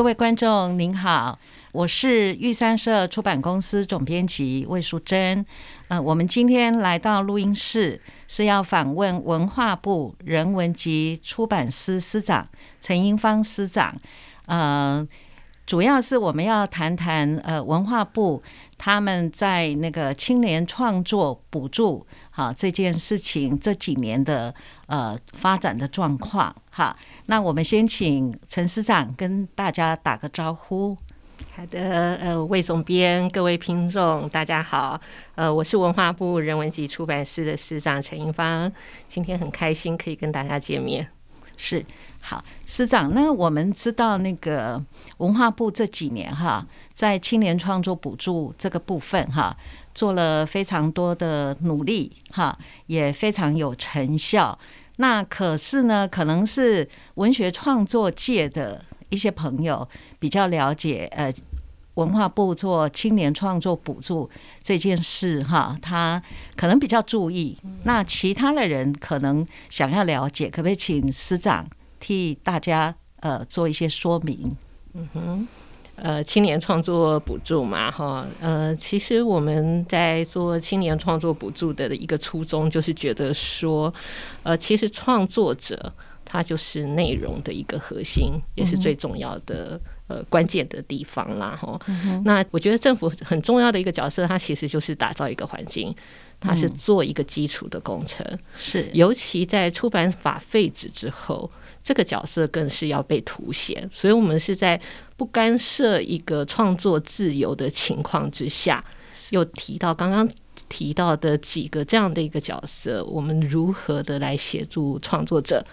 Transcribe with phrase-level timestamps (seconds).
[0.00, 1.38] 各位观众您好，
[1.72, 5.44] 我是玉山社出版公司总编辑魏淑珍。
[5.88, 12.48] 呃，我们今天来到录音室是要访问文化部人文及出版司司长
[12.80, 13.94] 陈英芳司长。
[14.46, 15.06] 呃，
[15.66, 18.42] 主要是我们要谈谈呃文化部
[18.78, 24.54] 他们在那个青年创作补助好这件事情这几年的
[24.90, 26.54] 呃发展的状况。
[26.70, 26.94] 哈，
[27.26, 30.96] 那我们先请陈司长跟大家打个招呼。
[31.56, 35.00] 好的，呃，魏总编，各位听众，大家好。
[35.36, 38.70] 呃，我是文化部人文及出版司的司长陈英芳，
[39.08, 41.08] 今天很开心可以跟大家见面。
[41.56, 41.84] 是，
[42.20, 44.82] 好，司长，那我们知道那个
[45.18, 49.54] 文化部这几年哈，在青年创作补助这个部分哈，
[49.94, 54.58] 做了非常多的努力哈，也非常有成效。
[55.00, 61.32] 那可是呢，可能是文学创作界的一些朋友比较了解，呃，
[61.94, 64.28] 文化部做青年创作补助
[64.62, 66.22] 这件事哈，他
[66.54, 67.56] 可能比较注意。
[67.84, 71.66] 那其他的人可能想要了解，可不可以请司长
[71.98, 74.54] 替大家呃做一些说明？
[74.92, 75.48] 嗯哼。
[76.02, 83.92] 呃，青年创作补助嘛，哈，呃，其实我们在做青年创作补助的一个初衷，就是觉得说，
[84.42, 85.92] 呃，其实创作者
[86.24, 89.78] 他就是内容的一个核心，也是最重要的
[90.08, 91.78] 呃关键的地方啦，哈。
[92.24, 95.94] 那我觉得政府很重要的一个角色，它其实就是打造一个环境，
[96.40, 101.50] 它是做一个基础的工程，是，尤其在出版法废止之后。
[101.82, 104.80] 这个角色更是要被凸显，所以我们是在
[105.16, 108.84] 不干涉一个创作自由的情况之下，
[109.30, 110.28] 又提到刚刚
[110.68, 115.64] 提到的几个这样的一个角色，我们如何的来协助创作者。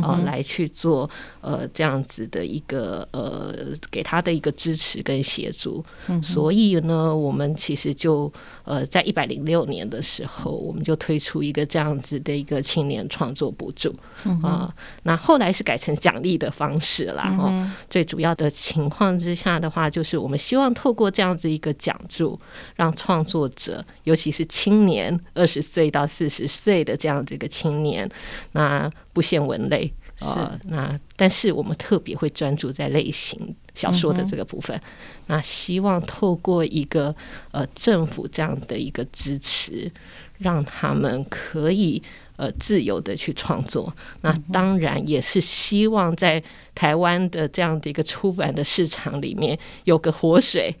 [0.00, 1.10] 啊，来去做
[1.42, 3.54] 呃这样子的一个呃
[3.90, 5.84] 给他的一个支持跟协助，
[6.22, 8.32] 所以呢，我们其实就
[8.64, 13.94] 呃在一百零六年的时候，我们就推出一个这样子的一个青年创作补助
[14.42, 14.74] 啊。
[15.02, 17.24] 那后来是改成奖励的方式啦。
[17.24, 17.70] 哈。
[17.90, 22.40] 最主要的情况之下的话，就是我们希望透过这样子一个奖助，
[22.76, 28.08] 让创作者，尤其是青年二十岁到四十岁的这样子一个青年，
[28.52, 29.92] 那不限文类。
[30.16, 34.80] 是那，但是我们特别会专注在类型小说的这个部分。
[35.26, 37.12] 那希望透过一个
[37.50, 39.90] 呃政府这样的一个支持，
[40.38, 42.00] 让他们可以
[42.36, 43.92] 呃自由的去创作。
[44.20, 46.40] 那当然也是希望在
[46.72, 50.72] 台湾的这样的一个出版的市场里面有个活水，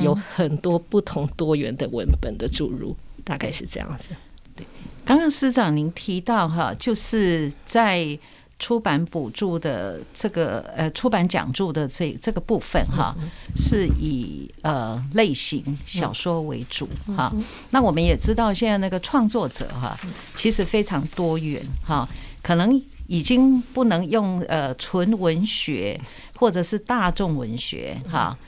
[0.00, 4.08] 有很多不同多元的文本的注入，大概是这样子。
[4.54, 4.66] 对，
[5.04, 8.18] 刚刚司长您提到哈，就是在。
[8.58, 13.12] 出版补助的这个呃，出版讲助的这这个部分哈，
[13.56, 17.34] 是以呃类型小说为主哈。
[17.70, 19.98] 那我们也知道，现在那个创作者哈，
[20.36, 22.08] 其实非常多元哈，
[22.40, 26.00] 可能已经不能用呃纯文学
[26.36, 28.38] 或者是大众文学哈，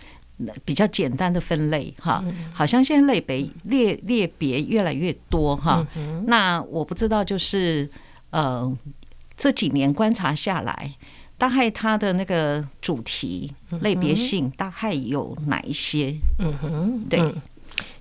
[0.65, 2.25] 比较简单的分类哈。
[2.53, 5.87] 好像现在类别列列别越来越多哈。
[6.27, 7.89] 那我不知道就是
[8.31, 8.77] 呃。
[9.37, 10.95] 这几年观察下来，
[11.37, 16.15] 大概它的那个主题类别性大概有哪一些？
[16.39, 17.35] 嗯哼，对。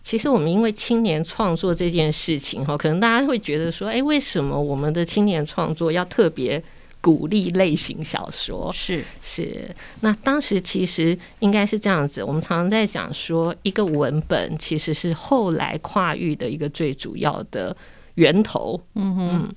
[0.04, 6.64] 其实我们因为青年创作这件事情哈，可能大家会觉得说，哎，为什么我们的青年创作要特别
[7.04, 8.72] 鼓励类型小说？
[8.74, 9.76] 是是。
[10.00, 17.76] 那当时其实应该是这样子，我们常常在讲说，一个文本其实是后来跨域的一个最主要的。
[18.16, 19.50] 源头，嗯哼，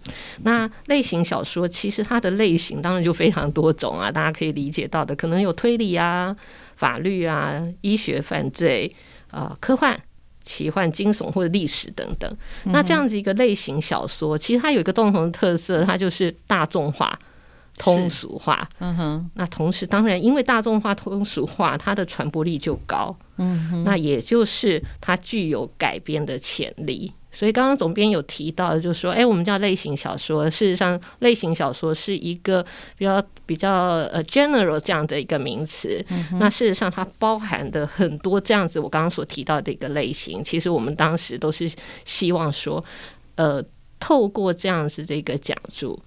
[0.44, 6.34] 那类型小说其实它的类型当然就非常多种啊，大家可以理解到的，可能有推理啊、
[6.74, 8.90] 法律啊、医学犯罪
[9.30, 10.00] 啊、科幻、
[10.42, 12.34] 奇幻、惊悚或者历史等等。
[12.64, 17.18] 那这样子一个类型小说，其实它有一个共同的特色，它就是大众化，
[17.76, 18.68] 通俗化。
[18.78, 23.14] 嗯哼，那同时，当然因为大众化、通俗化，它的传播力就高。
[23.36, 27.12] 嗯哼，那也就是它具有改编的潜力。
[27.30, 30.48] 所以刚刚总编有提到，就是说，哎，我们叫类型小说。
[30.48, 32.64] 事实上，类型小说是一个
[32.96, 36.02] 比较比较呃 general 这样的一个名词。
[36.40, 41.70] 那事实上，它包含的很多这样子，我刚刚所提到的一个类型，其实我们当时都是
[42.06, 42.82] 希望说，
[43.34, 43.62] 呃，
[44.00, 46.02] 透过这样子的一个讲述。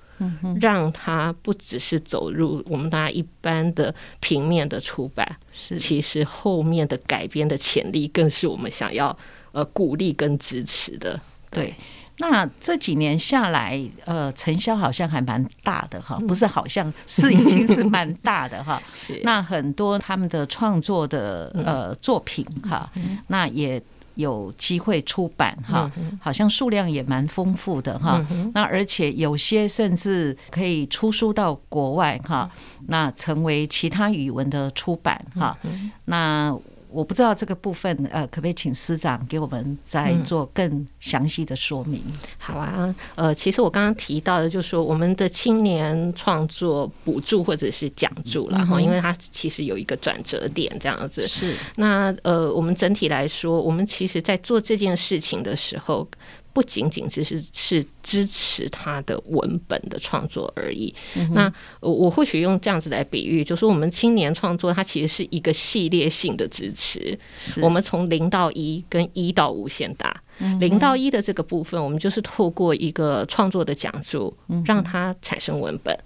[0.60, 9.18] 让它不只是走入我们大家一般的平面的出版，是其实后面的改编的潜力更是我们想要
[9.52, 11.20] 呃鼓励跟支持的。
[11.52, 11.74] 对，
[12.18, 18.82] 那这几年下来，呃，成效好像还蛮大的哈，不是好像是已经是蛮大的哈。
[18.94, 22.92] 是那很多他们的创作的呃作品哈，
[23.28, 23.82] 那也。
[24.20, 25.90] 有机会出版哈，
[26.20, 28.22] 好像数量也蛮丰富的哈。
[28.54, 32.50] 那而且有些甚至可以出书到国外哈，
[32.88, 35.58] 那成为其他语文的出版哈。
[36.06, 36.54] 那
[36.92, 42.02] 我不知道这个部分，呃，可不可以请司长给我们再做更详细的说明？
[42.38, 51.28] 好啊，呃，其实我刚刚提到的，就是说我们的青年创作补助或者是奖助了哈，因为它其实有一个转折点这样子。
[51.28, 51.56] 是。
[51.76, 56.08] 那呃，我们整体来说，我们其实在做这件事情的时候。
[56.52, 60.94] 不仅仅只是是支持他的文本的创作而已。
[61.32, 67.18] 那我或许用这样子来比喻，就是我们青年创作，它其实是一个系列性的支持。
[67.62, 70.22] 我们从零到一，跟一到无限大。
[70.60, 74.36] 零到一的这个部分，我们就是透过一个创作的讲述，
[74.66, 75.98] 让它产生文本。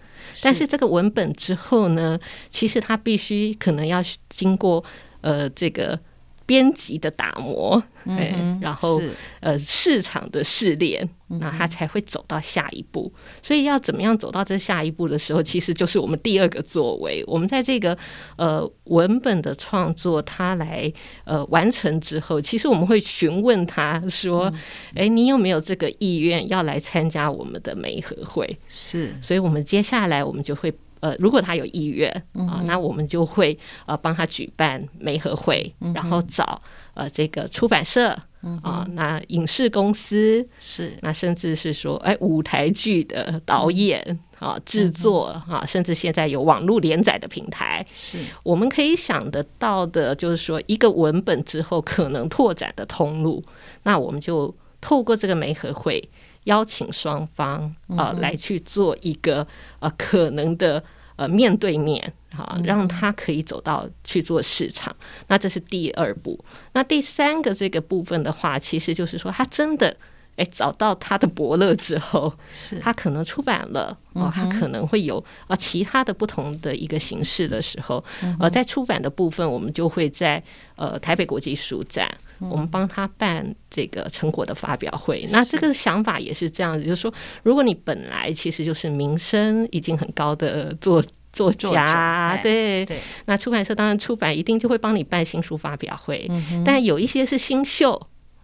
[0.43, 2.19] 但是这个文本之后呢，
[2.49, 4.83] 其实它必须可能要经过
[5.21, 5.99] 呃这个。
[6.45, 9.01] 编辑的打磨，嗯，然后
[9.39, 13.11] 呃市场的试炼，那他才会走到下一步。
[13.41, 17.23] 所以要怎么样走到这下一步的时候，其实就是我们第二个作为。
[17.27, 17.97] 我们在这个
[18.37, 20.91] 呃文本的创作，他来
[21.23, 24.51] 呃完成之后，其实我们会询问他说
[24.95, 30.73] ：“哎，你有没有这个意愿要来参加我们的媒合会？”是，所以我们接下来我们就会。
[31.03, 36.61] 呃，如果他有意愿啊，那我们就会呃帮他举办媒合会，然后找
[36.93, 38.17] 呃这个出版社
[38.61, 48.17] 啊，那影视公司是，那甚至是说哎舞台剧的导演啊制作啊，甚至现在有网络连载的平台，是。
[48.41, 53.43] 我们可以想得到的，就是说一个文本之后可能拓展的通路，
[53.83, 56.01] 那我们就透过这个媒合会。
[56.45, 59.45] 邀请双方啊来去做一个
[59.79, 60.83] 呃可能的
[61.15, 64.95] 呃面对面哈，让他可以走到去做市场。
[65.27, 66.43] 那这是第二步。
[66.73, 69.95] 那第三个这个部分的话，其实就是说他真的
[70.35, 78.03] 哎找到他的伯乐之后，是他可能出版了哦，他可能会有啊其他的不同的一个形式的时候，
[78.39, 80.43] 呃，在出版的部分，我们就会在
[80.75, 82.09] 呃台北国际书展。
[82.49, 87.13] 我们帮他办这个成果的发表会，那这个想法也是这样子，就是说，
[87.43, 92.85] 如果你本来其实就是名声已经很高的作作家，对。
[92.85, 96.29] 对，那出版社当然出版一定就会帮你办新书发表会，
[96.65, 97.99] 但有一些是新秀，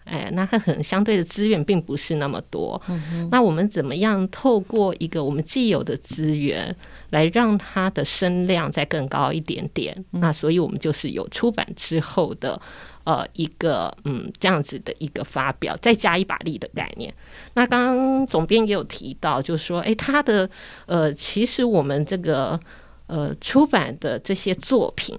[0.05, 2.81] 哎，那他可能相对的资源并不是那么多，
[3.29, 6.75] 那我们怎么样透过一个我们既有的资源，
[7.11, 9.95] 来让它的声量再更高一点点？
[10.11, 12.59] 那所以我们就是有出版之后的。
[13.05, 17.11] 呃，一个嗯，这样子的一个发表，再加一把力的概念。
[17.55, 20.47] 那刚刚总编也有提到，就是说，哎，他的
[20.85, 22.59] 呃，其实我们这个
[23.07, 25.17] 呃出版的这些作品，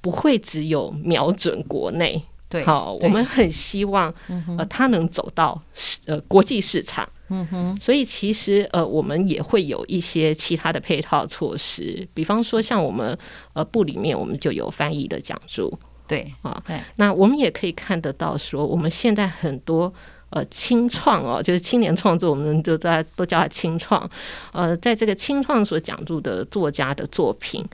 [0.00, 4.12] 不会只有瞄准国内，对，好，我们很希望
[4.58, 7.08] 呃，他能走到市呃国际市场。
[7.28, 13.18] 嗯哼，所以其实呃，我们也会有一些其他的配套措施，比方说像我们
[13.52, 15.76] 呃部里面，我们就有翻译的讲座。
[16.08, 16.62] 对啊，
[16.96, 19.92] 那我们也可以看得到，说我们现在很多
[20.30, 24.08] 呃青创哦，就是青年创作，我们都在都叫它青创。
[24.52, 27.64] 呃，在这个青创所讲述的作家的作品，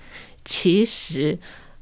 [0.44, 1.38] 其实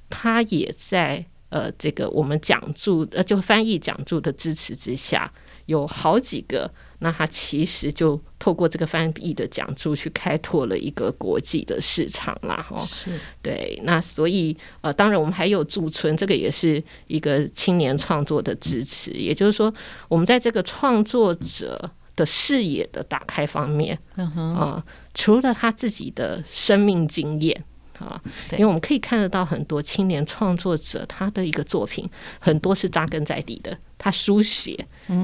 [0.08, 5.30] 他也在呃这个我们讲述呃就翻译讲述的支持之下，
[5.66, 6.70] 有好几个。
[7.02, 13.80] 那他其实就透过这个翻译的讲座去开拓了一个国际的市场啦，哈，是对。
[13.84, 19.12] 那所以呃，当然我们还有驻村，这个也是一个青年创作的支持。
[19.12, 19.72] 也就是说，
[20.08, 27.64] 我们在这个创作者的视野的打开方面，嗯哼啊，除了他自己的生命经验
[27.98, 28.20] 啊，
[28.52, 32.06] 因为我们可以看得到很多青年创作者他的一个作品，
[32.38, 34.74] 很多是扎根在地的，他书写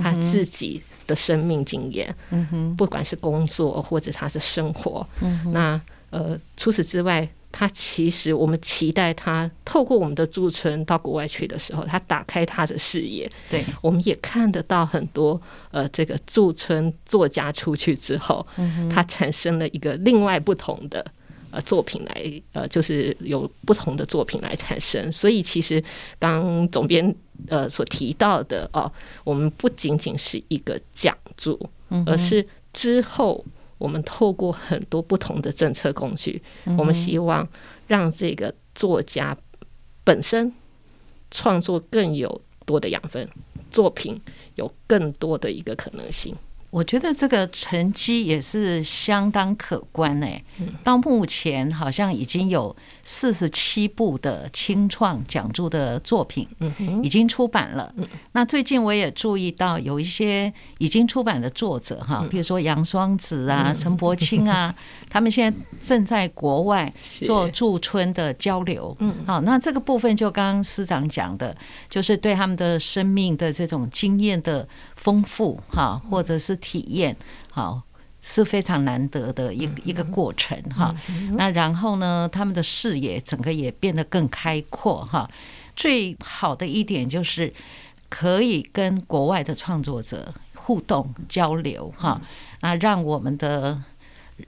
[0.03, 0.81] 他自己。
[1.07, 2.13] 的生命经验，
[2.77, 5.81] 不管是工作或者他的生活，嗯那
[6.11, 13.31] 呃，除此之外，他其实我们期待他透过我们的驻村到国外去的时候，他打开他的视野。
[13.49, 15.41] 对，我们也看得到很多
[15.71, 18.45] 呃，这个驻村作家出去之后，
[18.93, 21.07] 他产生了一个另外不同的
[21.57, 25.11] 呃作品来，呃，就是有不同的作品来产生。
[25.11, 25.83] 所以其实
[26.19, 27.15] 刚总编
[27.49, 28.93] 呃所提到的哦，
[29.25, 31.59] 我们不仅仅是一个讲座，
[32.07, 33.45] 而是之后。
[33.79, 36.43] 我们透过很多不同的政策工具，
[36.79, 37.47] 我们希望
[37.87, 39.37] 让这个作家
[40.03, 40.51] 本身
[41.31, 43.29] 创作更有多的养分，
[43.71, 44.19] 作品
[44.55, 46.35] 有更多的一个可能性。
[46.77, 50.45] 我觉得这个成绩也是相当可观诶。
[50.85, 52.77] 到目前好像已经有
[53.09, 56.47] 四十七部的清创讲座的作品，
[57.03, 57.95] 已经出版了。
[58.33, 64.75] 那最近我也注意到有一些已经出版的作者哈，比如说杨双子啊、陈伯清啊，
[65.09, 68.95] 他们现在正在国外做驻村的交流。
[68.99, 71.57] 嗯，好，那这个部分就刚刚师长讲的，
[71.89, 76.55] 就是对他们的生命的这种经验的丰富哈，或者是。
[76.67, 77.15] 体验
[77.53, 77.81] 好
[78.29, 80.93] 是非常难得的一一个过程哈。
[81.35, 85.31] 那然后呢，他们的视野整个也变得更开阔哈。
[85.77, 87.53] 最好的一点就是
[88.09, 92.21] 可以跟国外的创作者互动交流哈。
[92.63, 93.81] 那让我们的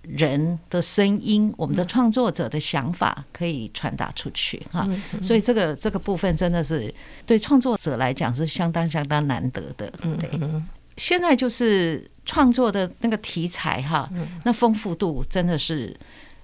[0.02, 4.88] 人的声音，我们的创作者的想法可以传达出去哈。
[5.22, 6.92] 所以这个这个部分真的是
[7.24, 9.88] 对创作者来讲是相当相当难得的。
[10.18, 10.28] 对。
[10.98, 14.10] 现在就是创作的那个题材哈，
[14.44, 15.96] 那丰富度真的是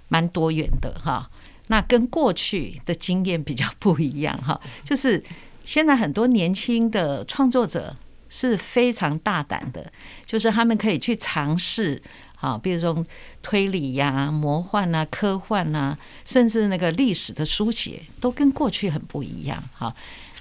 [0.08, 1.28] 蛮多元的哈。
[1.66, 5.22] 那跟过去的经验比较不一样哈，就是
[5.64, 7.96] 现在很多年轻的创作者
[8.28, 9.90] 是非常大胆的，
[10.26, 12.00] 就是他们可以去尝试
[12.40, 13.04] 啊，比如说
[13.42, 15.96] 推理呀、魔幻啊、科幻啊，
[16.26, 19.94] 甚至那个历史的书写，都跟过去很不一样哈。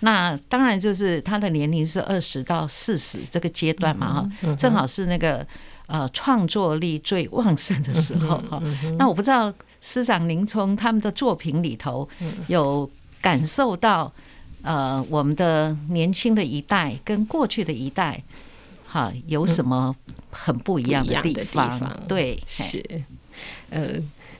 [0.04, 5.46] 那当然就是他的年龄是二十到四十这个阶段嘛哈，正好是那个
[5.88, 8.62] 呃创作力最旺盛的时候哈。
[8.98, 12.08] 那我不知道师长您从他们的作品里头
[12.48, 12.90] 有
[13.22, 14.12] 感受到
[14.62, 18.22] 呃我们的年轻的一代跟过去的一代
[18.86, 19.96] 哈有什么
[20.32, 21.80] 很不一样的地方？
[22.10, 22.84] 对，是。
[23.70, 23.94] 呃，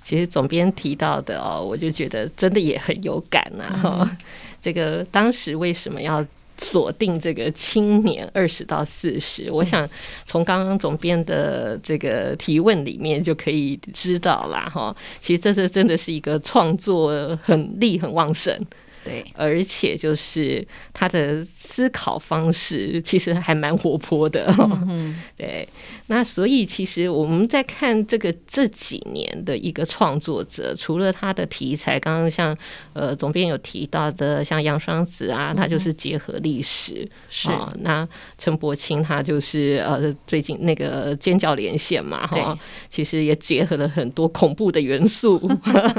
[0.04, 4.18] 其实总编提到的哦，我就觉得真的也很有感呐哈。
[4.62, 6.26] 这个当时为什么要
[6.58, 9.50] 锁定这个青年二十到四十？
[9.52, 9.90] 我想
[10.26, 14.96] 从刚刚总编的这个提问里面就可以知道啦，哈。
[15.20, 18.56] 其实这是真的是一个创作很力很旺盛。
[19.04, 24.46] 对，而且就是他的思考方式其实还蛮活泼的，
[24.88, 25.68] 嗯， 对。
[26.08, 32.56] 那所以其实我们在看这个这几年的一个创作者，除了他的题材，刚刚像
[32.94, 37.74] 呃总编有提到的，像杨双子啊，他就是结合历史，是啊。
[37.80, 38.08] 那
[38.38, 42.58] 陈柏清他就是呃最近那个尖叫连线嘛，哈，
[42.90, 45.42] 其实也结合了很多恐怖的元素，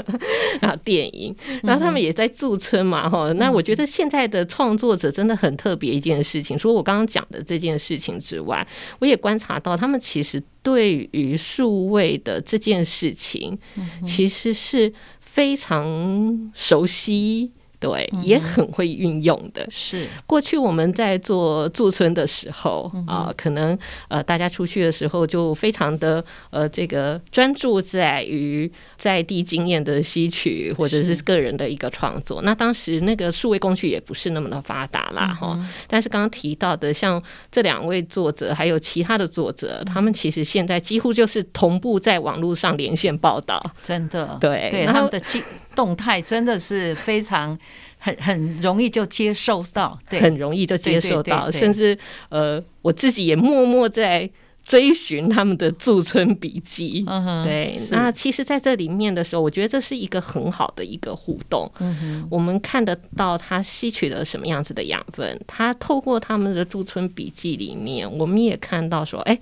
[0.61, 1.35] 然后电影，
[1.65, 2.85] 然后他们也在驻村。
[2.85, 6.57] 嘛哈，那我觉得现在的创作者真的很特别一件事情。
[6.57, 8.67] 除了我刚刚讲的这件事情之外，
[8.99, 13.59] 我也观察到他们其实对于数位的这件事情，
[14.05, 17.53] 其实是非常熟悉。
[17.85, 19.67] 对，也很会运用的。
[19.71, 32.41] 是过去我们在做驻村的时候啊，可能呃大家出去的时候就非常的呃这个专注在于在地经验的吸取，或者是个人的一个创作。
[32.41, 35.59] 那当时那个数位工具也不是那么的发达啦，哈。
[35.87, 37.23] 但是刚刚提到的，像
[37.53, 45.43] 这两位作者，还有其他的作者，他们其实现在几乎就是同步在网络上连线报道，真的对对，他们的动
[45.75, 47.59] 动态真的是非常。
[48.05, 54.29] 很很容易就接受到，对，很容易就接受到，甚至呃，我自己也默默在
[54.63, 57.03] 追寻他们的驻村笔记。
[57.07, 57.75] 嗯，对。
[57.91, 61.71] 那其实，在这里面的时候，我觉得这是一个很好的一个互动。
[62.29, 69.39] 我们看得到他吸取了什么样子的养分，他透过他们的驻村笔记里面，我们也看到说，哎。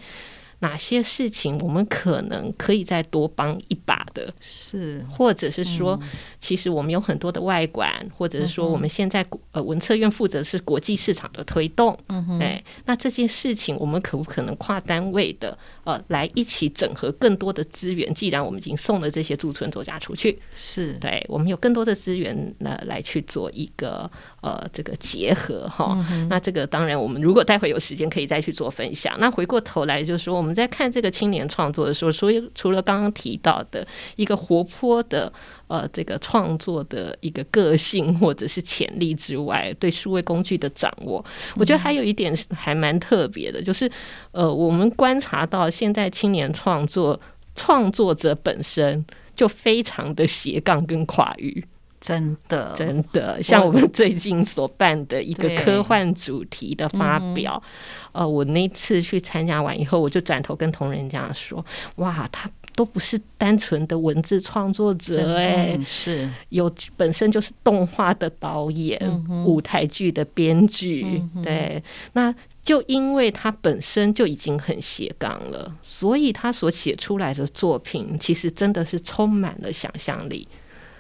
[0.62, 4.32] 哪些事情我们可能可以再多帮一把的？
[4.38, 5.98] 是，或者是说，
[6.38, 11.98] 其实我们有很多的外管，或者是说，我们现在呃文策院负责是国际市场的推动。
[12.06, 18.14] 嗯哼，哎，那这件事情我们可不可能跨单位的呃来一起整合更多的资源？
[18.14, 24.08] 既然我们已经送了这些驻村作家出去，是对，我们有更多的资源呢来去做一个
[24.42, 25.98] 呃这个结合哈。
[26.28, 29.16] 那这个当然，我们如果待会有时间可以再去做分享。
[29.18, 30.42] 那回过头来就是说我。
[30.42, 33.86] 们在看这个青年创作的时候，所以除了刚刚提到的
[34.16, 35.32] 一个活泼的
[35.72, 41.24] 呃这个创作的一个个性或者是潜力之外，对数位工具的掌握，
[41.56, 43.90] 我觉得还有一点还蛮特别的，就是
[44.32, 47.18] 呃我们观察到现在青年创作
[47.54, 49.02] 创作者本身
[49.34, 51.64] 就非常的斜杠跟跨域。
[52.02, 57.62] 真的，真的，像我们最近所办的一个科幻主题的发表，
[58.10, 61.64] 呃，我那次去参加完以后，我就转头跟同仁家说，
[61.96, 66.30] 哇，他都不是单纯的文字创作者、哎、嗯是。
[66.48, 68.98] 有本身就是动画的导演、
[69.44, 80.46] 舞台剧的编剧，对，那就因为他本身就已经很斜杠了，所以他所写出来的作品其实真的是充满了想象力，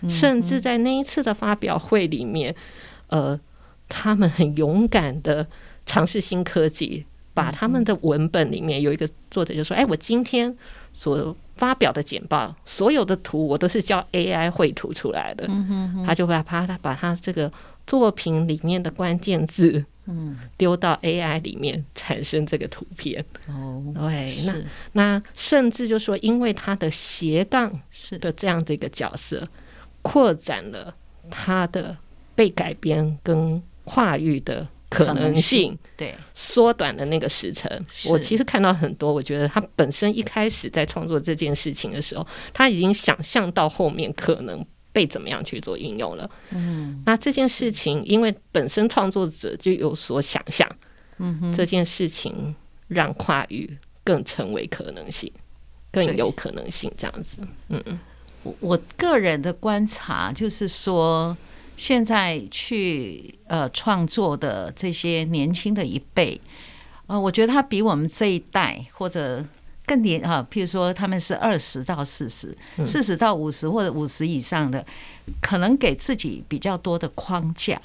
[0.08, 2.54] 甚至在那一次的发表会里面，
[3.08, 3.38] 呃，
[3.88, 5.46] 他们很勇敢的
[5.86, 7.04] 尝试新科技。
[7.34, 10.54] 把他们的文本里面有一个作者就说：“哎，我今天
[10.92, 15.48] 所发表的简报，所有的图我都是叫 AI 绘图出来的。
[16.04, 17.48] 他就会把他把他这个
[17.86, 23.24] 作品里面的关键字，嗯，丢到 AI 里面产生这个图片。
[23.46, 24.54] 哦，对，那
[24.94, 29.46] 那甚至就说，因为他的斜杠是的这样的一个角色，
[30.02, 30.92] 扩展了
[31.30, 31.96] 他的
[32.34, 35.78] 被改编跟跨域的可可能能性性。
[35.96, 37.68] 对，缩短了那个时程。
[38.06, 46.30] 我其实看到很多，我觉得他本身一开始在创作这件事情的时候，他已经想象到后面可能被怎么样去做运用了。
[46.50, 50.68] 嗯，那这件事情，因为本身创作者就有所想象，
[51.18, 52.54] 嗯哼，这件事情
[52.88, 55.32] 让跨域更成为可能性，
[55.90, 57.98] 更有可能性这样子嗯。
[58.44, 61.36] 我我个人的观察就是说，
[61.76, 66.40] 现在去呃创作的这些年轻的一辈，
[67.06, 69.44] 呃，我觉得他比我们这一代或者
[69.84, 74.84] 更年啊，譬如说他们是二十到四十、四十到五十或者五十以上的，
[75.40, 77.80] 可能给自己比较多的框架。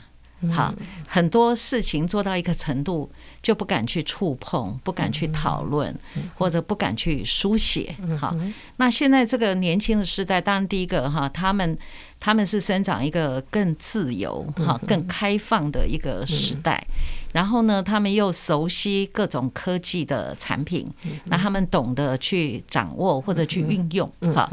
[0.52, 0.74] 好，
[1.08, 3.10] 很多事情做到一个程度，
[3.42, 5.94] 就不敢去触碰，不敢去讨论，
[6.36, 7.96] 或者不敢去书写。
[8.20, 8.36] 好，
[8.78, 11.78] 那现在这个年轻的时代，当然第一个哈，他们
[12.20, 16.86] 他们是生长一个更自由、哈更开放的一个时代。
[17.34, 20.90] 然后呢，他们又熟悉各种科技的产品，
[21.26, 24.12] 那他们懂得去掌握或者去运用。
[24.34, 24.50] 哈，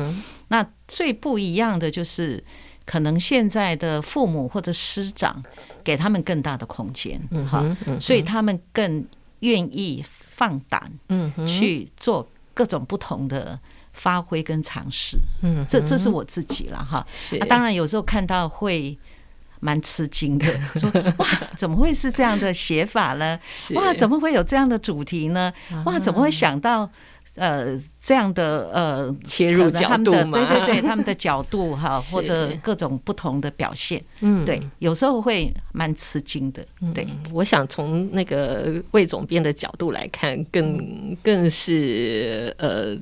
[0.49, 2.43] 那最不一样的就是，
[2.85, 5.43] 可能现在的父母或者师长
[5.85, 7.63] 给他们更大的空间，哈，
[8.01, 9.07] 所以他们更
[9.41, 13.59] 愿意放胆，嗯，去做各种不同的
[13.93, 15.19] 发挥跟尝试。
[15.43, 17.07] 嗯，这这是我自己了哈。
[17.13, 18.99] 是啊当然有时候看到会
[19.61, 20.47] 蛮吃惊的，
[20.81, 23.39] 说哇，怎么会是这样的写法呢？
[23.75, 25.53] 哇，怎么会有这样的主题呢？
[25.85, 26.91] 哇，怎么会想到
[27.37, 30.47] 呃这样的呃切入角度嘛？
[30.47, 36.63] 对对对，他们的角度哈， 或者各种不同的表现，嗯，对，有时候会蛮吃惊的，
[36.93, 42.95] 对，我想从那个魏总编的角度来看，更更是呃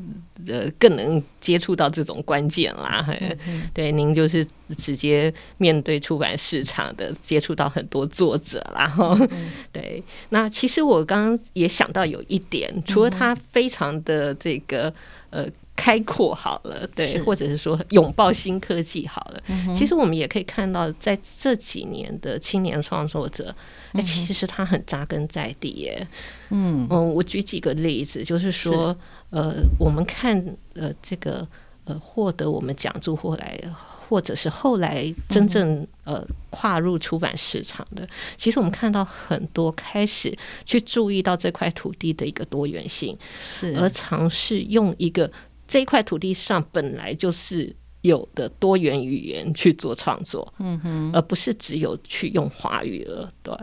[0.46, 3.04] 呃更能接触到这种关键啦。
[3.04, 3.36] 嘿
[3.74, 4.46] 对，您就是
[4.78, 8.86] 直接面对出版市场的，接触到很多作者啦。
[8.86, 9.18] 哈。
[9.72, 14.91] 对，那其实我刚刚也想到有一点，除了他非常的这个
[15.30, 15.46] 呃。
[15.74, 19.42] 开阔好了，对，或者是说拥抱新科技好了。
[19.74, 23.52] 其实我们也可以看到，在这几年的青年创作者，
[23.92, 26.06] 哎、其实他很扎根在地耶。
[26.50, 28.94] 嗯嗯，我举几个例子，就是说，
[29.30, 30.38] 呃，我们看
[30.74, 31.48] 呃这个
[31.84, 33.60] 呃获得我们讲助后来，
[34.08, 45.30] 或者是后来真正呃跨入出版市场的，其实我们看到很多开始去注意到这块土地的一个多元性，是而尝试用一个
[45.66, 53.32] 这一块土地上本来就是有的多元语言去做创作，嗯哼，而不是只有去用华语了。
[53.42, 53.56] 对，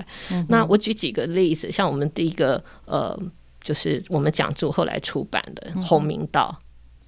[0.47, 3.17] 那我举几个例子，像我们第一个呃，
[3.63, 6.57] 就是我们讲座后来出版的《洪明道》。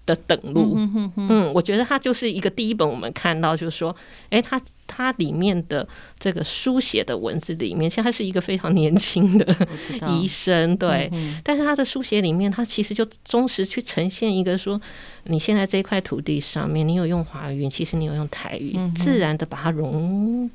[0.05, 0.75] 的等路，
[1.15, 3.95] 嗯，我觉得它就是一个第一本，我们看到就是说，
[4.29, 5.87] 哎，它它里面的
[6.19, 9.67] 这个书写的文字里面，其实他是一个非常年轻的
[10.09, 11.09] 医生，对，
[11.43, 14.79] 但是他的书写里面，他其实就忠实去呈现一个说，
[15.25, 20.49] 你现在这块土地上面，你有用华语，其实你有用台语，自然的把它融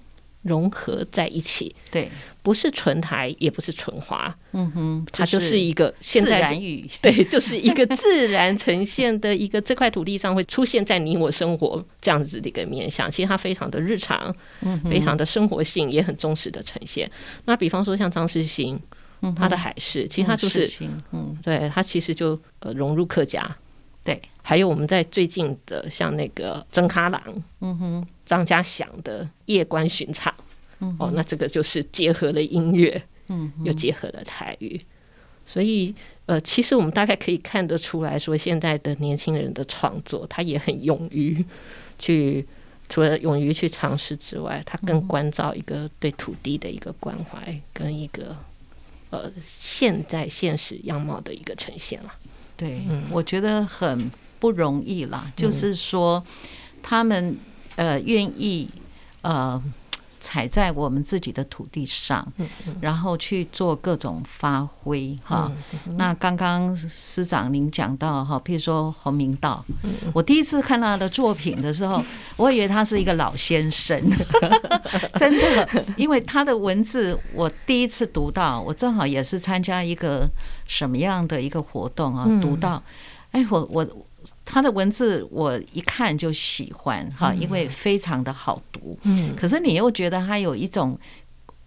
[0.47, 2.09] 融合在一起，对，
[2.43, 17.11] 不是纯台，也不是纯华，嗯哼，它就是一个现自在然语， 对，就是一个自然呈现的一个这块土地上会出现在你我生活这样子的一个面向，其实它非常的日常，嗯非常的生活性，也很忠实的呈现。
[17.45, 18.79] 那比方说像张世新，
[19.37, 20.71] 他的海事，其实他就是
[21.13, 23.45] 嗯，对他其实就呃融入客家。
[24.07, 27.21] 对，还有我们在最近的像那个曾卡郎，
[27.61, 30.33] 嗯哼，张家祥的夜观巡场，
[30.79, 34.81] 嗯哦，那这个就是结合了音乐，嗯，又结合了台语，
[35.45, 35.93] 所以
[36.27, 41.45] 呃，其实我们大概可以看得出来说，现在的年轻人的创作，他也很勇于
[41.99, 42.47] 去，
[42.89, 48.37] 除了勇于去尝试之外，他更关照一个对土地的一个关怀，跟一个
[49.11, 52.13] 呃现在现实样貌的一个呈现了。
[52.57, 55.31] 对，我觉得很不容易啦。
[55.37, 56.23] 就是说，
[56.83, 57.37] 他们
[57.77, 58.69] 呃愿意
[59.23, 59.63] 呃
[60.27, 62.27] 踩在我们自己的土地上，
[62.81, 65.49] 然后去做各种发挥哈。
[65.97, 69.65] 那刚刚师长您讲到哈，譬如说洪明道，
[70.13, 72.03] 我第一次看他的作品的时候，
[72.37, 73.97] 我以为他是一个老先生，
[75.15, 80.29] 真的，因为他的文字我第一次读到，我正好也是参加一个。
[80.69, 82.27] 什么样的一个活动啊？
[82.43, 82.83] 读到，
[83.31, 83.87] 哎，我我
[84.47, 88.97] 他的文字我一看就喜欢哈，因为非常的好读。
[89.03, 90.97] 嗯，可是你又觉得他有一种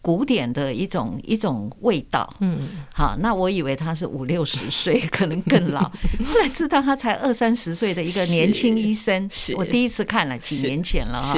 [0.02, 2.34] 古典的一种一种味道。
[2.40, 5.82] 嗯，好，那我以为他是五六十岁，可能更老。
[6.26, 9.30] 后来知道他才二三十岁的一个年轻医生。
[9.30, 11.38] 是，我第一次看了几年前了哈，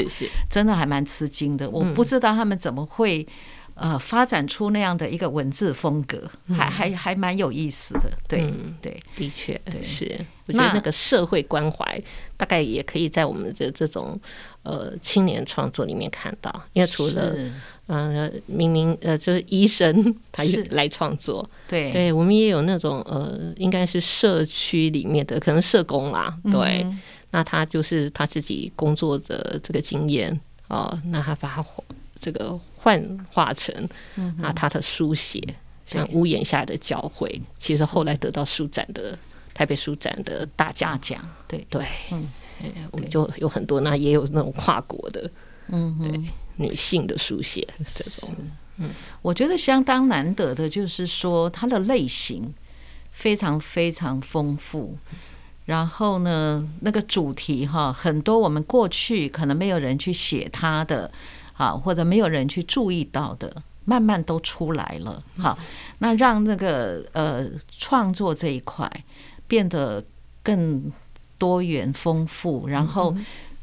[0.49, 1.67] 真的还蛮吃惊的。
[1.69, 3.27] 我不知道他们怎么会。
[3.73, 8.11] 呃，发展出那样的一个文字风格，还还还蛮有意思的。
[8.27, 8.45] 对
[8.79, 10.23] 对，的确，是。
[10.51, 12.01] 我觉得那个社会关怀，
[12.37, 14.19] 大概也可以在我们的这种
[14.63, 16.51] 呃青年创作里面看到。
[16.73, 17.35] 因为除了
[17.87, 21.49] 呃明明呃就是医生， 他也来创作。
[21.67, 26.37] 对，对我们也有那种呃，应该是社区里面的可能社工啦。
[26.51, 26.85] 对，
[27.31, 31.65] 那他就是他自己工作的这个经验哦，那他把他
[32.19, 32.59] 这个。
[32.83, 32.99] 幻
[33.31, 33.71] 化成
[34.41, 35.39] 啊，他的书写，
[35.85, 39.15] 像屋檐下的教会，其实后来得到书展的
[39.53, 41.65] 台北书展的大家奖，对。
[41.69, 42.27] 对，嗯，
[42.91, 45.29] 我们就有很多，那也有那种跨国的，
[45.67, 46.21] 嗯，对，
[46.55, 48.35] 女性的书写这种，
[48.77, 48.89] 嗯，
[49.21, 52.53] 我觉得相当难得的就是说，它的类型
[53.11, 54.97] 非常非常丰富，
[55.65, 61.11] 然后呢，那个主题哈，很多我们过去可能没有人去写它的。
[61.57, 65.21] 啊，或者没有人去注意到的，慢慢都出来了。
[65.37, 65.55] 好，
[65.99, 68.91] 那让那个呃创作这一块
[69.51, 70.01] 变得
[70.41, 70.89] 更
[71.37, 73.13] 多元丰富，然后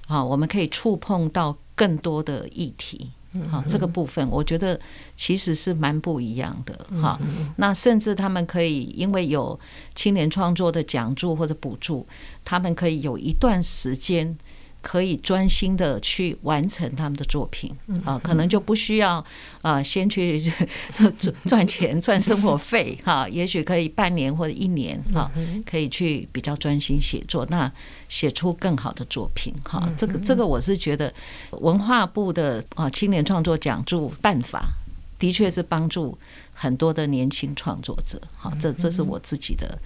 [0.07, 3.09] 啊，我们可以触碰到更多的议题。
[3.51, 4.79] 好，这个部分我觉得
[5.16, 6.87] 其实是蛮不一样的。
[7.01, 7.18] 哈，
[7.57, 9.59] 那甚至他们可以因为有
[9.94, 12.07] 青年创作的奖助或者补助，
[12.44, 14.37] 他们可以有一段时间。
[14.81, 19.25] 可以专心的去完成他们的作品啊，可能就不需要
[19.61, 20.41] 啊，先去
[20.95, 25.31] 赚赚钱 赚生活费哈，也许可以半年或者一年哈，
[25.67, 27.71] 可以去比较专心写作，那
[28.09, 29.91] 写出更好的作品哈。
[29.97, 31.12] 这个这个我是觉得
[31.51, 34.69] 文化部的啊青年创作讲助办法
[35.19, 36.17] 的确是帮助
[36.55, 39.79] 很多的年轻创作者哈，这这是我自己的。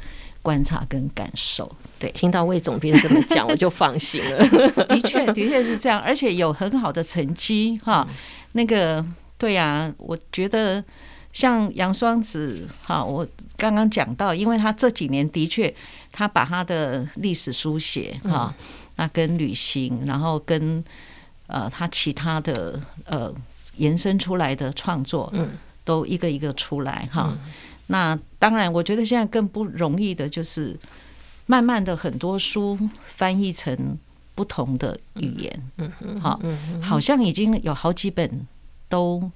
[0.42, 4.38] 观察跟感受，对，听到魏总编这么讲， 我就放心了。
[4.87, 8.07] 的确，的确是这样，而且有很好的成绩哈。
[8.52, 9.05] 那个，
[9.38, 10.83] 对呀，我觉得
[11.33, 13.26] 像杨双子哈，我
[13.57, 15.72] 刚刚讲到，因为他这几年的确，
[16.11, 18.52] 他把他的历史书写哈，
[18.96, 20.85] 那跟旅行，然后跟
[21.46, 23.33] 呃他其他的呃
[23.76, 25.50] 延伸出来的创作，嗯，
[25.85, 27.33] 都一个一个出来哈。
[27.87, 30.76] 那当然，我觉得现在更不容易的就是，
[31.46, 33.96] 慢慢的很多书翻译成
[34.35, 36.40] 不同的语言，嗯嗯，好，
[36.81, 38.28] 好像已经有好几本
[38.88, 39.31] 都。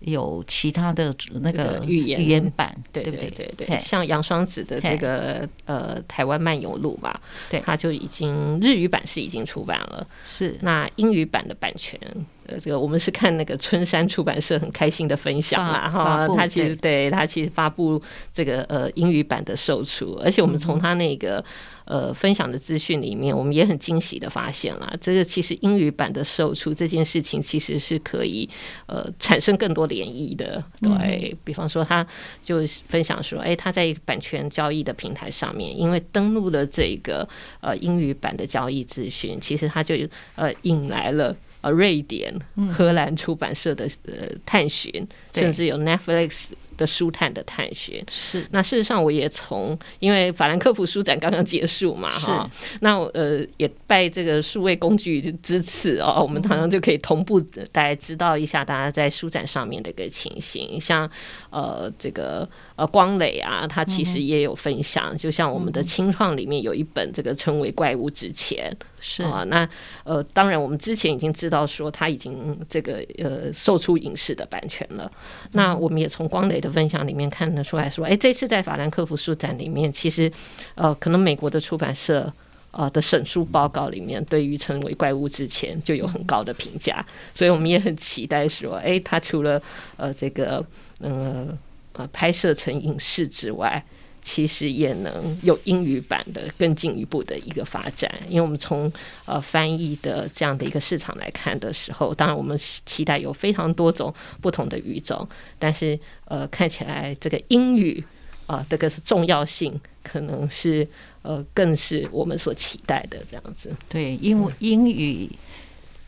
[0.00, 3.30] 有其他的那个语言语言版，对对对？
[3.30, 7.18] 对对，像杨双子的这个呃台湾漫游录吧，
[7.48, 10.54] 对，他就已经日语版是已经出版了，是。
[10.60, 11.98] 那英语版的版权，
[12.46, 18.00] 呃，这个我们是看那个春山出版社很开心的分享啦，哈，他其实对他其实发布
[18.32, 21.44] 这个呃英语版的售出，而且我们从他那个。
[21.86, 28.50] 呃，分享的资讯里面，我们也很惊喜的发现啦，这个其实英语版的售出这件事情，其实是可以
[28.86, 30.60] 呃产生更多涟漪的。
[30.80, 32.04] 对比方说，他
[32.44, 37.28] 就分享说，哎，他在版权交易的平台上面，因为登录了这个
[37.60, 39.94] 呃英语版的交易资讯，其实他就
[40.34, 41.32] 呃引来了
[41.66, 42.34] 呃瑞典、
[42.72, 44.92] 荷兰出版社的呃探寻，
[45.32, 46.48] 甚至有 Netflix。
[46.76, 48.04] 的书探的探寻。
[48.10, 48.46] 是。
[48.50, 52.50] 那事实上，我也从因为法兰克福书展刚刚结束嘛，哈，
[52.80, 57.40] 那呃也拜这个数位工具之赐哦，我们常常就可以同步
[57.72, 61.10] 大家知道一下大家在书展上面的一个情形，像
[61.48, 68.70] 呃这个呃光磊啊，他其实也有分享，就像我们的清创里面有一本这个称为怪物之前
[69.08, 69.22] 是。
[69.22, 69.68] 啊，那
[70.02, 75.10] 呃当然我们之前已经知道说他已经这个呃售出影视的版权了，
[75.52, 80.30] 那我们也从光磊的分享里面看得出来说，哎，这次在法兰克福书展里面，其实
[80.74, 82.32] 呃可能美国的出版社。
[82.72, 89.62] 呃的审书报告里面，对于成为怪物之前就有很高的评价，所以我们也很期待说，哎，他除了
[89.96, 90.62] 呃这个
[91.00, 91.56] 嗯
[91.94, 93.82] 呃拍摄成影视之外，
[94.26, 98.12] 其实也能有英语版的更进一步的一个发展。
[98.28, 98.92] 因为我们从
[99.24, 105.26] 呃翻译的这样的一个市场来看的时候，当然我们期待有非常多种不同的语种，
[105.60, 108.04] 但是呃看起来这个英语
[108.48, 110.86] 啊这个是重要性可能是。
[111.26, 113.74] 呃，更是我们所期待的这样子。
[113.88, 115.28] 对，因为英语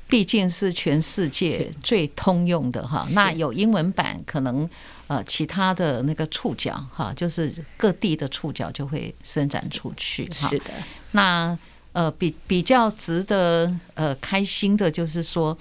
[0.06, 3.04] 毕竟是全世界最通用的哈。
[3.14, 4.70] 那有英文版，可能
[5.08, 10.48] 呃其他的那个触角哈，就是各地的触角就会伸展出去哈。
[10.48, 10.70] 是的。
[11.10, 11.58] 那
[11.92, 15.58] 呃比比较值得呃开心的就是说，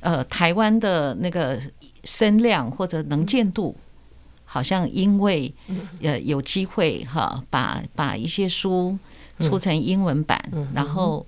[0.00, 1.60] 呃台湾的那个
[2.02, 3.76] 声量或者能见度。
[4.50, 5.54] 好像因为
[6.00, 8.98] 呃有机会哈，把把一些书
[9.40, 11.24] 出成英文版，然后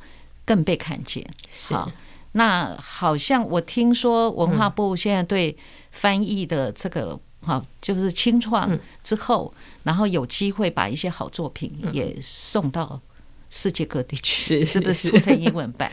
[0.46, 1.22] 更被看见。
[1.68, 1.92] 好，
[2.32, 5.54] 那好像我听说文化部现在对
[5.90, 13.00] 翻译的这个哈，就是清创之后，然后有机会把一些好作品也送到
[13.48, 15.90] 世界各地去，是不是出成英文版？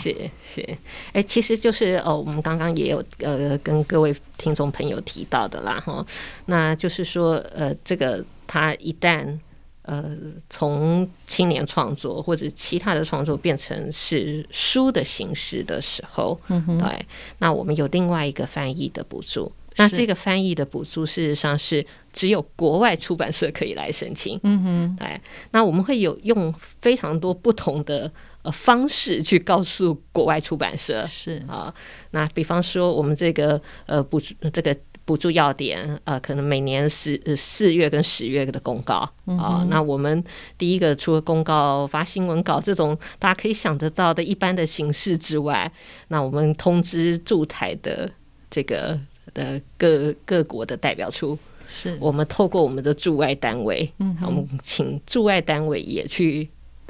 [0.00, 0.78] 是是，
[1.12, 6.04] 哎，其实就是哦，我们刚刚也有呃跟各位听众朋友提到的啦哈，
[6.46, 9.38] 那就是说呃，这个他一旦
[9.82, 10.16] 呃
[10.50, 17.06] 从青年创作或者其他的创作变成是书的形式的时候，对，
[17.38, 25.20] 那我们有另外一个翻译的补助，那这个翻译的补助事实上是只有国外出版社可以来申请，嗯哼，哎，
[25.52, 28.10] 那我们会有用非常多不同的。
[28.42, 31.04] 呃方式去告诉国外出版社。
[31.08, 31.42] 是。
[31.48, 31.74] 啊，
[32.12, 34.72] 那比方说我们这个呃补助这个
[35.04, 38.98] 补助要点呃，可能每年十四月跟十月的公告。
[39.24, 40.22] 啊，那我们
[40.56, 45.68] 第一个除了公告发新闻稿这种大家可以想得到的一般的形式之外，
[46.06, 48.08] 那我们通知驻台的
[48.48, 48.96] 这个
[49.36, 56.48] 的各各国的代表处，是我们透过我们的驻外单位，嗯，我们请驻外单位也去。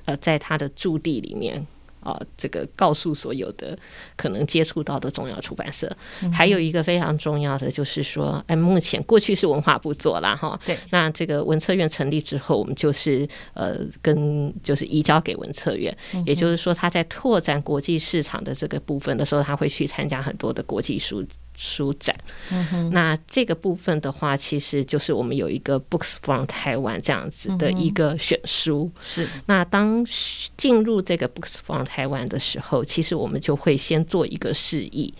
[0.08, 1.66] 呃，在他的驻地里面
[1.98, 3.76] 啊，这个告诉所有的
[4.16, 5.90] 可能接触到的重要出版社，
[6.32, 15.92] 还有一个非常重要的就是说，哎，目前过去是文化部做了哈，对，那这个文策院成立之后，我们就是呃，跟就是移交给文策院，
[16.24, 21.26] 也就是说，他在拓展国际市场的这个部分的时候，他会去参加很多的国际书。
[21.56, 22.14] 书展，
[22.92, 28.90] 那这个部分的话，其实就是我们有一个 Books from 台湾这样子的一个选书。
[29.00, 30.04] 是，那当
[30.56, 35.12] 进入这个 Books from 台湾的时候，其实我们就会先做一个示意。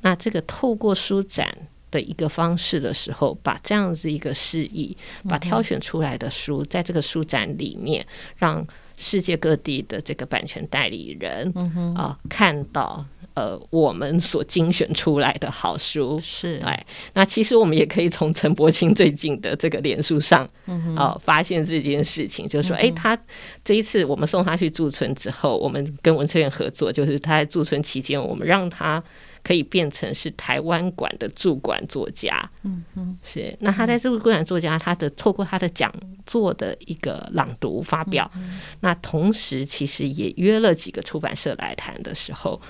[0.00, 1.56] 那这个透过书展
[1.90, 4.96] 的一个方式的时候，把这样子一个示意，
[5.28, 8.04] 把挑选出来的书，在这个书展里面，
[8.36, 11.52] 让世界各地的这个版权代理人
[11.96, 13.04] 啊看到。
[13.36, 16.18] 呃，我们所精选出来的好书。
[16.20, 16.58] 是。
[16.64, 20.48] 哎，那其实我们也可以从陈伯清最近的这个脸书上，
[20.96, 23.16] 哦，发现这件事情，就是说，哎，他
[23.62, 29.02] 这一次我们送他去驻村之后，我们跟文策院合作，就是他在驻村期间，我们让他。
[29.46, 33.56] 可以变成是台湾馆的驻馆作家，嗯嗯，是。
[33.60, 35.92] 那他在这个馆作家，他的透过他的讲
[36.26, 38.28] 座的一个朗读发表，
[38.80, 42.60] 那同时其实也约了几个出版社来谈的时候，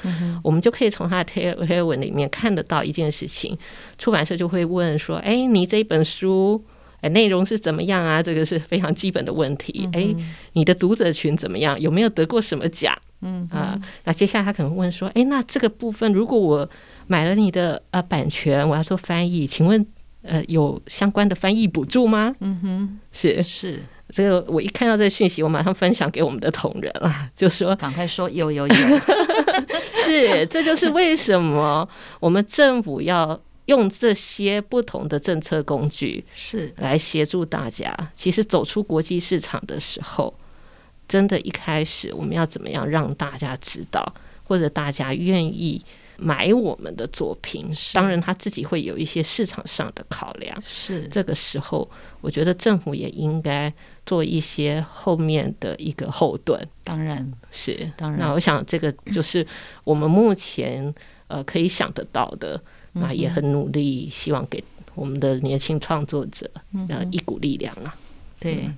[0.45, 3.57] 我们就可以从他的贴贴文里面看得到一件事情，
[3.97, 6.62] 出版社就会问说：“哎，你这一本书，
[7.01, 9.89] 哎，内容是怎么样啊？”这个是非常基本的问题。
[9.95, 10.15] 哎，
[10.53, 11.81] 你的读者群怎么样？
[11.81, 12.95] 有没有得过什么奖？
[13.22, 16.68] 嗯啊，那接下来他可能问说：“哎，那这个部分，如果我
[17.07, 19.85] 买了你的呃版权，我要做翻译，请问
[20.22, 23.42] 呃有相关的翻译补助吗？”嗯哼，是。
[23.42, 28.74] 是，这个我一看到这个讯息，我马上分享给我们的同仁了，就说赶快说有有有，
[30.05, 31.88] 是，这就是为什么
[32.20, 36.72] 我们政府要用这些不同的政策工具是。
[36.76, 40.33] 来协助大家，其实走出国际市场的时候。
[41.09, 44.14] 真的，一开始我们要怎么样让大家知道，
[44.45, 45.85] 或者大家愿意
[46.16, 47.71] 买我们的作品。
[47.95, 50.61] 当然，他自己会有一些市场上的考量。
[50.62, 51.88] 是这个时候，
[52.21, 53.73] 我觉得政府也应该
[54.05, 56.61] 做一些后面的一个后盾。
[56.83, 58.21] 当然是，当然。
[58.21, 59.47] 那我想，这个就是
[59.85, 60.95] 我们目前
[61.29, 62.61] 呃可以想得到的。
[62.99, 64.64] 那也很努力，希望给
[64.95, 66.51] 我们的年轻创作者
[66.88, 67.95] 呃一股力量啊。
[68.40, 68.71] 对，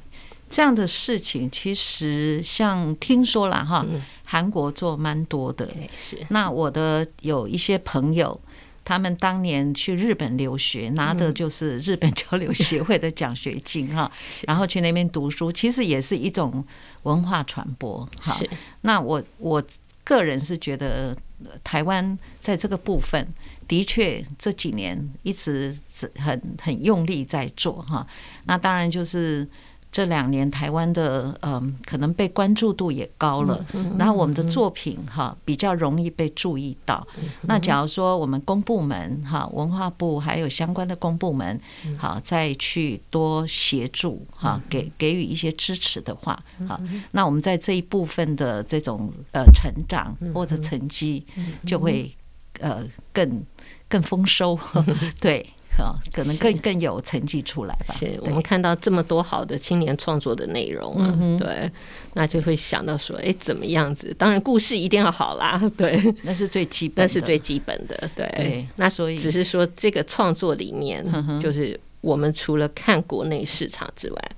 [0.51, 3.85] 这样的事情其实像听说了哈，
[4.25, 5.69] 韩国做蛮多的。
[5.97, 6.19] 是。
[6.31, 8.41] 那我的有一些朋友，
[8.85, 14.11] 他们当年去日本留学，拿的就是日本交流协会的奖学金哈，
[14.49, 16.65] 然后去那边读书，其实也是一种
[17.03, 18.39] 文化传播哈。
[18.81, 19.63] 那我我
[20.05, 21.17] 个人是觉得
[21.63, 23.27] 台湾在这个部分。
[23.69, 25.77] 的确，这几年一直
[26.17, 28.07] 很很用力在做哈。
[28.47, 29.47] 那当然就是
[29.91, 33.65] 这两年台湾的嗯，可能被关注度也高了。
[33.99, 37.07] 然后我们的作品哈比较容易被注意到。
[37.43, 41.61] 那假如说我们公部门哈，文化部还有相关的公部门
[41.97, 46.81] 好再去多协助哈，给给予一些支持的话，好，
[47.13, 51.25] 那我们在这一部分的这种呃成长或者成绩
[51.67, 52.15] 就会
[52.61, 53.43] 呃更。
[53.91, 54.59] 更丰收，
[55.19, 55.49] 对，
[55.79, 57.95] 哈，可能更更有成绩出来吧。
[57.99, 61.71] 是我们看到这么多好的青年创作的内容，嗯对，
[62.15, 64.15] 那就会想到说，哎，怎么样子？
[64.19, 68.67] 当然，故事一定要好啦， 对，那是最基本，那是最基本的，对。
[68.77, 71.05] 那所以只是说，这个创作理念，
[71.41, 74.31] 就是我们除了看国内市场之外，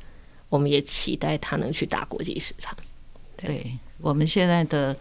[0.49, 2.77] 我们也期待他能去打国际市场。
[3.37, 4.95] 对我们现在的。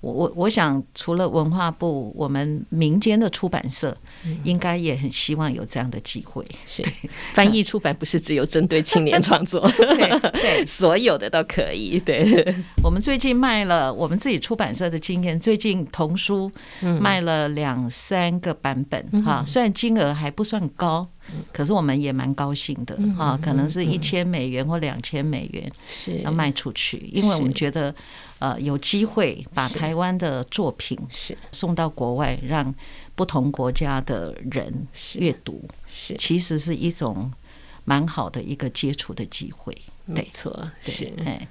[0.00, 3.96] 我我我想，除了文化部，我们民间的出版社
[4.44, 6.46] 应该也很希望有这样的机会。
[6.64, 6.84] 是
[7.32, 11.98] 翻译出版不是只有针对青年创作， 对， 所有的都可以。
[11.98, 12.54] 对，
[12.84, 16.52] 我们最近卖了我们自己出版社的经验，最近童书
[17.00, 21.08] 卖了两三个版本哈，虽然金额还不算高，
[21.52, 27.92] 可是我们也蛮高兴的哈，可能是一千美元或两千美元是要卖出去，因为我们觉得。
[28.38, 31.36] 呃，有机会把台湾的作品是。
[31.52, 32.74] 送到国外，让
[33.14, 36.14] 不同国家的人阅读，是。
[36.16, 37.32] 其实是一种
[37.84, 39.76] 蛮好的一个接触的机会。
[40.04, 41.12] 没错，是。
[41.24, 41.48] 哎。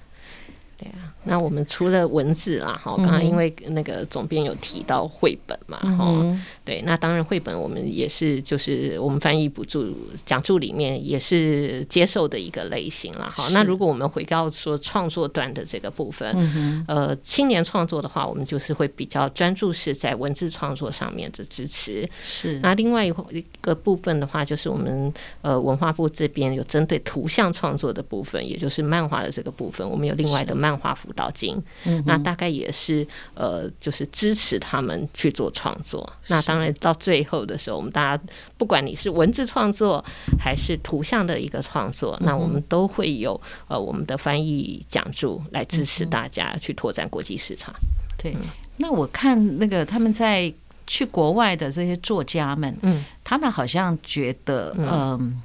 [0.78, 13.48] 对啊，那我们除了文字啦，哈，刚刚因为那个总编有提到绘本嘛，哈，对，那当然绘本我们也是，就是我们翻译补助讲助里面也是接受的一个类型了，哈。
[13.54, 22.06] 那如果我们回到说创作端的这个部分，呃，青年创作的话，我们就是会比较专注是在文字创作上面的支持。
[22.22, 23.14] 是，那另外一
[23.62, 30.54] 个部分的话，就是我们呃文化部这边有针对图像创作的部分，也就是漫画的这个部分，我们有另外的。
[30.65, 31.62] 漫画辅导金，
[32.06, 36.10] 那大概也是呃，就是支持他们去做创作。
[36.28, 38.24] 那当然到最后的时候，我们大家
[38.58, 40.04] 不管你是文字创作
[40.40, 47.76] 还是图像的一个创作，那我们都会有呃我们的翻译讲助来支持大家去拓展国际市场。
[48.18, 48.34] 对，
[48.78, 50.52] 那我看那个他们在
[50.88, 55.42] 去国外的这些作家们，嗯，他们好像觉得，嗯，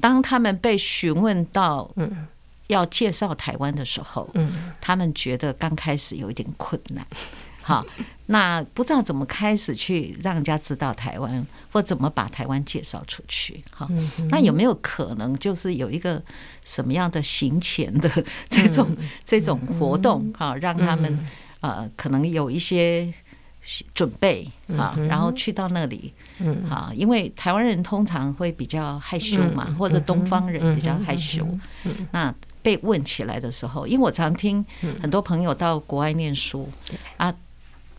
[0.00, 2.26] 当他们被询问到，嗯。
[2.68, 7.06] 要介绍台湾的时候，嗯，他们觉得刚开始有一点困难，
[7.62, 7.84] 好，
[8.26, 13.88] 那不知道怎么开始去让人家知道台湾，或怎么把台湾介绍出去，好，
[14.30, 16.22] 那有没有可能就是有一个
[16.64, 18.10] 什么样的行前的
[18.48, 18.96] 这种
[19.26, 21.26] 这种活动，哈，让他们
[21.60, 23.12] 呃可能有一些
[23.94, 31.46] 准备啊，然后去到那里，嗯，好，因为台湾人通常会比较害羞嘛，或者东方人比较害羞，
[31.84, 32.34] 嗯，那。
[32.64, 34.64] 被问起来的时候，因为我常听
[35.02, 36.66] 很多朋友到国外念书
[37.18, 37.32] 啊，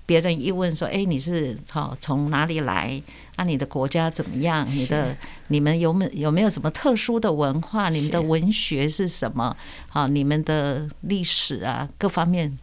[0.08, 3.00] 别人一问说：“哎，你是好从哪里来？
[3.36, 4.66] 啊，你的国家怎么样？
[4.72, 5.16] 你的
[5.50, 7.90] 你们有没有没有什么特殊的文化？
[7.90, 9.56] 你们的文学是什么？
[9.88, 12.58] 好，你们的历史啊，各方面，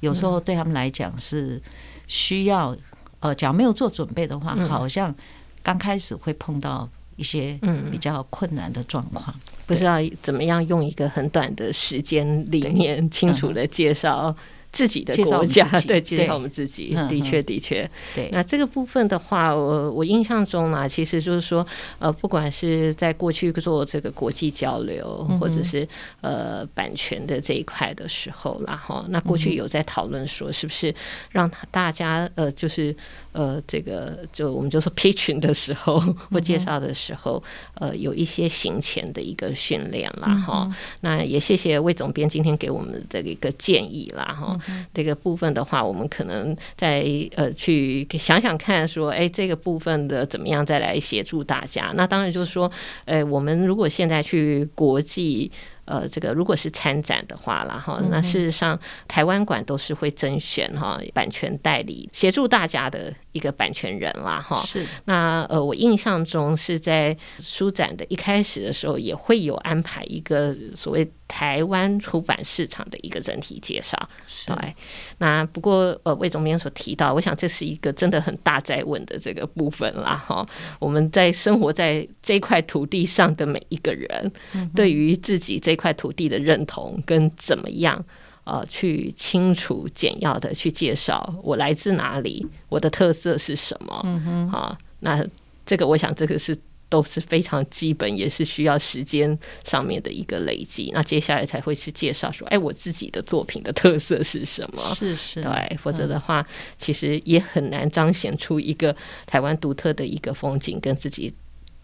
[0.00, 1.60] 有时候对他们来讲是
[2.06, 2.74] 需要
[3.20, 5.14] 呃，假如没有做准备的话，好像
[5.62, 7.58] 刚开始会碰到一些
[7.90, 9.34] 比较困难的状况。”
[9.66, 14.34] 不知道怎么样用一个很短的时间里面清楚的介绍。
[14.72, 18.30] 自己的国家，对，介绍我们自己，的确，的确，对。
[18.32, 21.66] 那这个部分的话，我我印象中嘛，其实就是说，
[21.98, 25.86] 呃，不管是在过去做这个国际交流，或者是
[26.22, 30.94] 呃版权的这一块的时候，然后那过去有在讨论说，是不是
[31.32, 32.96] 让大家呃，就是
[33.32, 35.98] 呃，这个就我们就说 pitching 的时候
[36.30, 37.42] 或介绍的时候，
[37.74, 40.70] 呃，有一些行前的一个训练啦，哈。
[41.00, 44.58] 那也谢谢魏总编今天给我们的一个建议啦，哈。
[44.92, 47.04] 这个部分的话，我们可能在
[47.34, 51.92] 呃去想想看，说哎这个部分的怎么样再来协助大家。
[51.94, 52.70] 那当然就是说，
[53.06, 55.50] 呃，我们如果现在去国际。
[55.84, 58.78] 呃，这个如果是参展的话了哈，那事实上
[59.08, 64.60] 台湾馆都是会甄选哈版权代理，协助大家的一个版权人啦哈。
[64.62, 64.86] 是。
[65.06, 73.98] 那呃，我印象中是在书展的一开始的时候，也会有安排一个所谓台湾出版市场的一个整体介绍。
[74.46, 74.76] 对。
[75.18, 80.46] 那不过呃，魏总编所提到，我想这是一个真的很大在问的这个部分啦哈。
[80.78, 84.32] 我们在生活在这块土地上的每一个人，
[84.76, 85.72] 对于自己这。
[85.72, 88.04] 这块土地的认同跟怎么样
[88.44, 94.02] 呃，去清楚简要的去介绍我来自哪里，我的特色是什么？
[94.04, 95.24] 嗯哼，啊，那
[95.64, 96.54] 这个我想这个是
[96.92, 100.90] 都是非常基本，也是需要时间上面的一个累积。
[100.92, 104.82] 那接下来才会去介绍说，哎，我自己的作品的特色是什么？
[104.94, 111.32] 是是，对，否则的话，其实也很难彰显出一个台湾独特的一个风景跟自己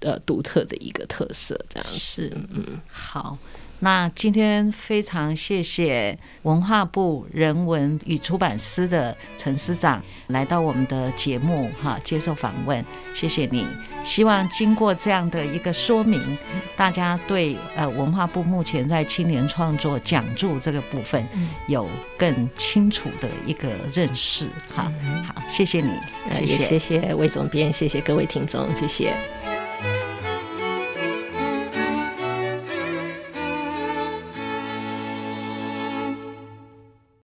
[0.01, 1.59] 呃独特的一个特色。
[1.71, 3.39] 这样是嗯，好。
[3.81, 13.65] 那今天非常谢谢文化部人文与出版司的陈司长来到我们的节目哈，接受访问，谢谢你。
[14.05, 16.21] 希望经过这样的一个说明，
[16.77, 21.25] 大家对呃文化部目前在青年创作讲座这个部分
[21.69, 24.91] 有更清楚的一个认识哈。
[25.25, 25.93] 好，谢谢你，
[26.41, 29.15] 也谢谢魏总编，谢谢各位听众，谢谢。